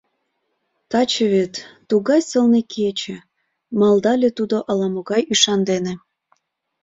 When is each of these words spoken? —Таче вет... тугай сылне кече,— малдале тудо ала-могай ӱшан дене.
—Таче 0.91 1.23
вет... 1.33 1.53
тугай 1.89 2.21
сылне 2.29 2.61
кече,— 2.73 3.17
малдале 3.79 4.29
тудо 4.37 4.57
ала-могай 4.71 5.21
ӱшан 5.33 5.59
дене. 5.69 5.93